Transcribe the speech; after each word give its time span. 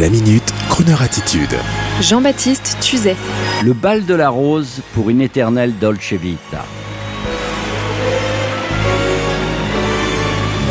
La 0.00 0.08
minute, 0.08 0.54
Kroneur 0.70 1.02
attitude. 1.02 1.54
Jean-Baptiste 2.00 2.78
Tuzet. 2.80 3.14
Le 3.62 3.74
bal 3.74 4.06
de 4.06 4.14
la 4.14 4.30
rose 4.30 4.80
pour 4.94 5.10
une 5.10 5.20
éternelle 5.20 5.74
Dolce 5.78 6.14
Vita. 6.14 6.64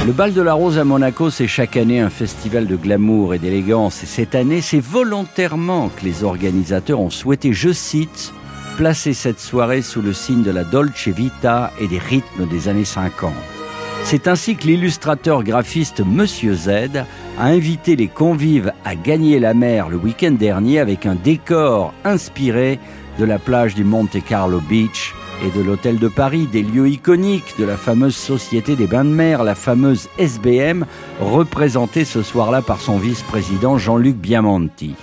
Le 0.08 0.12
bal 0.12 0.34
de 0.34 0.42
la 0.42 0.54
rose 0.54 0.80
à 0.80 0.84
Monaco, 0.84 1.30
c'est 1.30 1.46
chaque 1.46 1.78
année 1.78 2.00
un 2.00 2.10
festival 2.10 2.66
de 2.66 2.76
glamour 2.76 3.36
et 3.36 3.38
d'élégance. 3.38 4.02
Et 4.02 4.08
cette 4.08 4.34
année, 4.34 4.62
c'est 4.62 4.80
volontairement 4.80 5.90
que 5.90 6.04
les 6.04 6.24
organisateurs 6.24 7.00
ont 7.00 7.12
souhaité, 7.12 7.54
je 7.54 7.72
cite, 7.72 8.34
placer 8.76 9.14
cette 9.14 9.40
soirée 9.40 9.84
sous 9.84 10.02
le 10.02 10.14
signe 10.14 10.42
de 10.42 10.50
la 10.50 10.64
Dolce 10.64 11.10
Vita 11.10 11.72
et 11.80 11.88
des 11.88 12.00
rythmes 12.00 12.48
des 12.48 12.70
années 12.70 12.86
50. 12.86 13.32
C'est 14.04 14.28
ainsi 14.28 14.56
que 14.56 14.66
l'illustrateur 14.66 15.44
graphiste 15.44 16.02
Monsieur 16.04 16.56
Z 16.56 17.06
a 17.42 17.46
invité 17.46 17.96
les 17.96 18.08
convives 18.08 18.72
à 18.86 18.94
gagner 18.94 19.40
la 19.40 19.56
mer 19.56 19.90
le 19.90 19.98
week-end 19.98 20.30
dernier 20.30 20.78
avec 20.78 21.08
un 21.08 21.16
décor 21.16 21.92
inspiré 22.06 22.78
de 23.18 23.26
la 23.26 23.40
plage 23.40 23.74
du 23.74 23.84
Monte 23.84 24.24
Carlo 24.24 24.62
Beach 24.70 25.16
et 25.44 25.50
de 25.58 25.64
l'hôtel 25.64 25.98
de 25.98 26.08
Paris, 26.08 26.48
des 26.52 26.62
lieux 26.62 26.88
iconiques 26.88 27.56
de 27.58 27.66
la 27.66 27.78
fameuse 27.78 28.16
Société 28.16 28.76
des 28.76 28.86
Bains 28.86 29.06
de 29.06 29.10
Mer, 29.10 29.44
la 29.44 29.56
fameuse 29.56 30.08
SBM, 30.20 30.86
représentée 31.20 32.06
ce 32.06 32.22
soir-là 32.22 32.62
par 32.62 32.80
son 32.80 33.00
vice-président 33.00 33.80
Jean-Luc 33.80 34.18
Biamonti. 34.18 34.94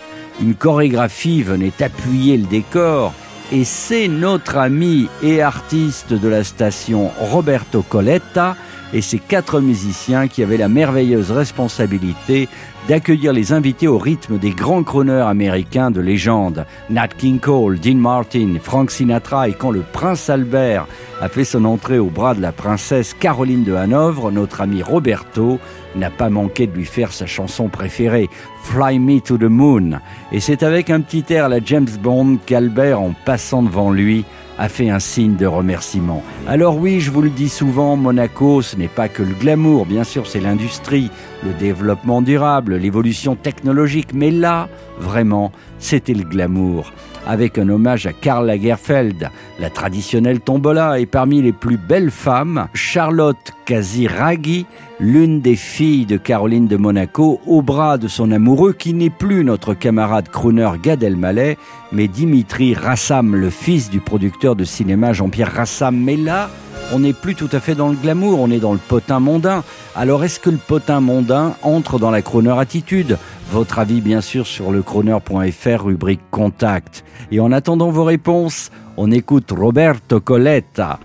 Une 0.40 0.54
chorégraphie 0.54 1.42
venait 1.42 1.82
appuyer 1.82 2.36
le 2.36 2.46
décor 2.46 3.14
et 3.50 3.64
c'est 3.64 4.06
notre 4.06 4.58
ami 4.58 5.08
et 5.24 5.42
artiste 5.42 6.12
de 6.12 6.28
la 6.28 6.44
station 6.44 7.10
Roberto 7.18 7.82
Coletta 7.82 8.54
et 8.92 9.00
ses 9.00 9.18
quatre 9.18 9.60
musiciens 9.60 10.28
qui 10.28 10.42
avaient 10.42 10.56
la 10.56 10.68
merveilleuse 10.68 11.30
responsabilité 11.30 12.48
d'accueillir 12.88 13.32
les 13.32 13.52
invités 13.52 13.86
au 13.86 13.98
rythme 13.98 14.38
des 14.38 14.50
grands 14.50 14.82
chroneurs 14.82 15.28
américains 15.28 15.90
de 15.90 16.00
légende, 16.00 16.64
Nat 16.88 17.08
King 17.08 17.38
Cole, 17.38 17.78
Dean 17.78 17.96
Martin, 17.96 18.54
Frank 18.62 18.90
Sinatra 18.90 19.48
et 19.48 19.52
quand 19.52 19.70
le 19.70 19.82
prince 19.92 20.30
Albert 20.30 20.86
a 21.20 21.28
fait 21.28 21.44
son 21.44 21.64
entrée 21.64 21.98
au 21.98 22.06
bras 22.06 22.34
de 22.34 22.40
la 22.40 22.52
princesse 22.52 23.12
Caroline 23.12 23.64
de 23.64 23.74
Hanovre, 23.74 24.30
notre 24.30 24.62
ami 24.62 24.82
Roberto 24.82 25.58
n'a 25.96 26.10
pas 26.10 26.30
manqué 26.30 26.66
de 26.66 26.74
lui 26.74 26.84
faire 26.84 27.12
sa 27.12 27.26
chanson 27.26 27.68
préférée, 27.68 28.30
Fly 28.64 28.98
Me 28.98 29.20
to 29.20 29.36
the 29.36 29.42
Moon. 29.42 29.98
Et 30.32 30.40
c'est 30.40 30.62
avec 30.62 30.90
un 30.90 31.00
petit 31.00 31.24
air 31.30 31.46
à 31.46 31.48
la 31.48 31.60
James 31.62 31.88
Bond 32.02 32.38
qu'Albert, 32.46 33.00
en 33.00 33.14
passant 33.24 33.62
devant 33.62 33.90
lui, 33.90 34.24
a 34.58 34.68
fait 34.68 34.90
un 34.90 34.98
signe 34.98 35.36
de 35.36 35.46
remerciement. 35.46 36.22
Alors 36.46 36.76
oui, 36.76 37.00
je 37.00 37.10
vous 37.10 37.22
le 37.22 37.30
dis 37.30 37.48
souvent, 37.48 37.96
Monaco, 37.96 38.60
ce 38.60 38.76
n'est 38.76 38.88
pas 38.88 39.08
que 39.08 39.22
le 39.22 39.34
glamour, 39.34 39.86
bien 39.86 40.04
sûr, 40.04 40.26
c'est 40.26 40.40
l'industrie, 40.40 41.10
le 41.44 41.52
développement 41.52 42.20
durable, 42.20 42.76
l'évolution 42.76 43.36
technologique, 43.36 44.08
mais 44.12 44.30
là, 44.30 44.68
vraiment, 44.98 45.52
c'était 45.78 46.14
le 46.14 46.24
glamour. 46.24 46.92
Avec 47.26 47.58
un 47.58 47.68
hommage 47.68 48.06
à 48.06 48.12
Karl 48.12 48.46
Lagerfeld, 48.46 49.30
la 49.60 49.70
traditionnelle 49.70 50.40
tombola, 50.40 50.98
et 50.98 51.06
parmi 51.06 51.42
les 51.42 51.52
plus 51.52 51.76
belles 51.76 52.10
femmes, 52.10 52.68
Charlotte 52.72 53.52
Casiraghi, 53.66 54.66
l'une 54.98 55.40
des 55.40 55.56
filles 55.56 56.06
de 56.06 56.16
Caroline 56.16 56.68
de 56.68 56.76
Monaco, 56.76 57.40
au 57.46 57.60
bras 57.60 57.98
de 57.98 58.08
son 58.08 58.32
amoureux 58.32 58.72
qui 58.72 58.94
n'est 58.94 59.10
plus 59.10 59.44
notre 59.44 59.74
camarade 59.74 60.28
crooner 60.30 60.70
Gad 60.82 61.02
Elmaleh, 61.02 61.58
mais 61.92 62.08
Dimitri 62.08 62.74
Rassam, 62.74 63.36
le 63.36 63.50
fils 63.50 63.90
du 63.90 64.00
producteur 64.00 64.56
de 64.56 64.64
cinéma 64.64 65.12
Jean-Pierre 65.12 65.52
Rassam. 65.52 65.96
Mais 65.96 66.16
là, 66.16 66.50
on 66.92 67.00
n'est 67.00 67.12
plus 67.12 67.34
tout 67.34 67.48
à 67.52 67.60
fait 67.60 67.74
dans 67.74 67.88
le 67.88 67.96
glamour, 67.96 68.40
on 68.40 68.50
est 68.50 68.60
dans 68.60 68.72
le 68.72 68.78
potin 68.78 69.20
mondain. 69.20 69.62
Alors 69.94 70.24
est-ce 70.24 70.40
que 70.40 70.50
le 70.50 70.56
potin 70.58 71.00
mondain 71.00 71.54
entre 71.62 71.98
dans 71.98 72.10
la 72.10 72.22
crooner 72.22 72.58
attitude? 72.58 73.18
Votre 73.50 73.78
avis 73.78 74.00
bien 74.00 74.20
sûr 74.20 74.46
sur 74.46 74.70
le 74.70 74.82
crooner.fr 74.82 75.84
rubrique 75.84 76.20
contact. 76.30 77.04
Et 77.30 77.40
en 77.40 77.52
attendant 77.52 77.90
vos 77.90 78.04
réponses, 78.04 78.70
on 78.96 79.10
écoute 79.10 79.52
Roberto 79.56 80.20
Coletta. 80.20 80.98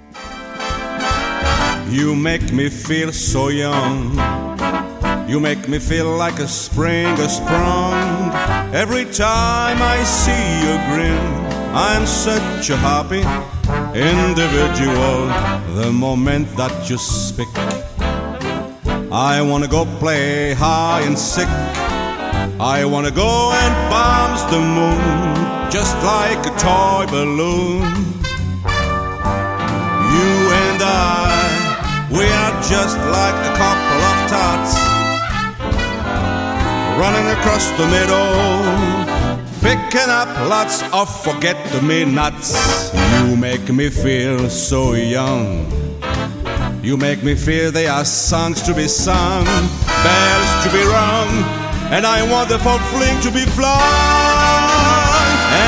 You 1.92 2.16
make 2.16 2.52
me 2.54 2.70
feel 2.70 3.14
so 3.14 3.50
young. 3.50 4.18
You 5.28 5.40
make 5.40 5.68
me 5.68 5.80
feel 5.80 6.18
like 6.18 6.40
a 6.40 6.48
spring 6.48 7.08
is 7.18 7.38
sprung. 7.38 8.32
Every 8.74 9.06
time 9.06 9.78
I 9.82 10.04
see 10.04 10.32
you 10.62 10.78
grin, 10.92 11.18
I'm 11.74 12.06
such 12.06 12.70
a 12.72 12.78
happy 12.78 13.24
individual. 13.96 15.28
The 15.76 15.92
moment 15.92 16.48
that 16.58 16.90
you 16.90 16.98
speak, 16.98 17.54
I 19.12 19.42
wanna 19.42 19.68
go 19.68 19.86
play 20.00 20.54
high 20.54 21.02
and 21.02 21.18
sick. 21.18 21.50
I 22.60 22.86
wanna 22.86 23.12
go 23.12 23.52
and 23.52 23.74
bounce 23.90 24.44
the 24.54 24.60
moon 24.60 25.72
just 25.72 25.96
like 26.04 26.42
a 26.46 26.54
toy 26.60 27.06
balloon. 27.10 27.84
You 30.16 30.34
and 30.64 30.80
I, 30.82 32.08
we 32.12 32.26
are 32.42 32.56
just 32.74 32.98
like 33.18 33.38
a 33.52 33.54
couple 33.62 34.00
of 34.10 34.18
tots 34.34 34.74
running 37.02 37.28
across 37.38 37.66
the 37.80 37.86
meadow 37.88 39.33
picking 39.64 40.10
up 40.10 40.28
lots 40.50 40.84
of 40.92 41.08
forget 41.24 41.58
me 41.82 42.04
nots. 42.04 42.54
You 42.94 43.38
make 43.38 43.72
me 43.72 43.90
feel 43.90 44.50
so 44.50 44.94
young. 44.94 45.72
You 46.84 46.98
make 46.98 47.24
me 47.24 47.34
feel 47.34 47.72
there 47.72 47.92
are 47.92 48.04
songs 48.04 48.62
to 48.64 48.74
be 48.74 48.90
sung, 48.90 49.46
bells 50.04 50.52
to 50.64 50.70
be 50.76 50.84
rung, 50.84 51.32
and 51.96 52.06
I 52.06 52.20
want 52.30 52.50
the 52.50 52.60
full 52.60 52.84
fling 52.92 53.18
to 53.22 53.32
be 53.32 53.46
flung. 53.56 53.80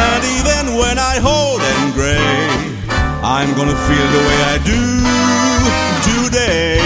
And 0.04 0.22
even 0.38 0.76
when 0.78 1.00
I 1.00 1.16
hold 1.24 1.62
and 1.62 1.94
gray, 1.94 2.76
I'm 3.24 3.56
gonna 3.56 3.80
feel 3.88 4.08
the 4.18 4.24
way 4.28 4.40
I 4.54 4.58
do 4.74 4.82
today. 6.12 6.80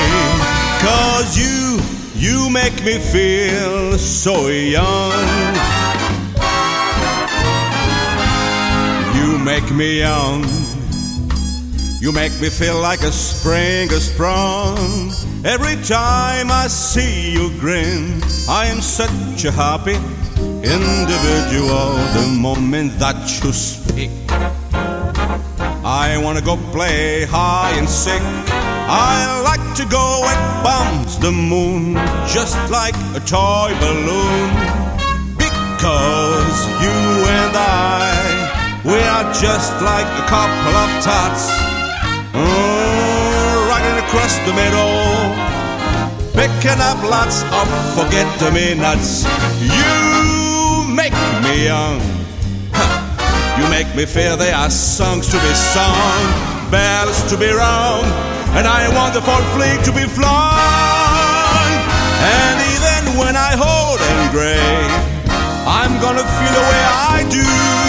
Cause 0.86 1.36
you, 1.36 1.81
you 2.14 2.52
make 2.52 2.84
me 2.84 3.00
feel 3.00 3.98
so 3.98 4.48
young. 4.48 5.59
Make 9.44 9.72
me 9.72 10.00
young. 10.00 10.44
You 12.02 12.12
make 12.12 12.34
me 12.42 12.50
feel 12.50 12.80
like 12.80 13.02
a 13.02 13.12
spring 13.12 13.90
is 13.92 14.12
sprung. 14.12 14.78
Every 15.46 15.76
time 15.84 16.52
I 16.52 16.68
see 16.68 17.32
you 17.32 17.50
grin, 17.60 18.22
I 18.48 18.68
am 18.68 18.82
such 18.82 19.46
a 19.46 19.52
happy 19.52 19.96
individual. 20.64 21.90
The 22.18 22.38
moment 22.40 23.00
that 23.00 23.18
you 23.44 23.52
speak, 23.52 24.12
I 25.84 26.18
wanna 26.24 26.42
go 26.42 26.58
play 26.72 27.26
high 27.26 27.74
and 27.78 27.88
sick. 27.88 28.22
I 28.92 29.42
like 29.44 29.76
to 29.76 29.86
go 29.86 30.24
and 30.26 30.64
bounce 30.64 31.16
the 31.18 31.32
moon 31.32 31.96
just 32.28 32.58
like 32.70 32.96
a 33.16 33.20
toy 33.20 33.76
balloon. 33.80 34.50
Because 35.38 36.58
you 36.84 36.98
and 37.38 37.56
I 37.56 38.29
we 38.86 38.96
are 38.96 39.28
just 39.34 39.74
like 39.82 40.08
a 40.08 40.26
couple 40.32 40.76
of 40.76 40.90
tots 41.04 41.52
uh, 42.34 43.68
riding 43.68 43.98
across 44.06 44.38
the 44.48 44.54
middle, 44.56 45.36
picking 46.32 46.80
up 46.80 47.02
lots 47.04 47.44
of 47.52 47.68
forget-me-nots. 47.98 49.26
You 49.60 50.88
make 50.96 51.18
me 51.44 51.66
young. 51.66 52.00
You 53.60 53.68
make 53.70 53.94
me 53.96 54.06
feel 54.06 54.38
there 54.38 54.56
are 54.56 54.70
songs 54.70 55.28
to 55.28 55.36
be 55.36 55.54
sung, 55.54 56.72
bells 56.72 57.20
to 57.30 57.38
be 57.38 57.52
rung, 57.52 58.06
and 58.56 58.66
I 58.66 58.88
want 58.96 59.14
the 59.14 59.22
fall 59.22 59.44
fleet 59.52 59.84
to 59.84 59.92
be 59.92 60.08
flung. 60.08 61.68
And 62.24 62.56
even 62.72 63.20
when 63.20 63.36
I 63.36 63.60
hold 63.60 64.00
and 64.00 64.32
gray, 64.32 64.72
I'm 65.68 66.00
gonna 66.00 66.24
feel 66.24 66.54
the 66.56 66.66
way 66.72 66.84
I 66.88 67.28
do 67.30 67.88